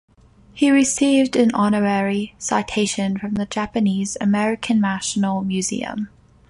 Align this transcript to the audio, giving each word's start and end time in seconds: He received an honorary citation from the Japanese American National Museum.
He 0.51 0.71
received 0.71 1.35
an 1.35 1.53
honorary 1.53 2.33
citation 2.39 3.19
from 3.19 3.35
the 3.35 3.45
Japanese 3.45 4.17
American 4.19 4.79
National 4.81 5.43
Museum. 5.43 6.09